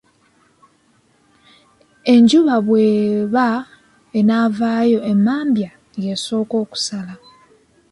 [2.13, 3.47] Enjuba bw'eba
[4.19, 5.71] enaavaayo emmambya
[6.03, 7.13] y'esooka okusala.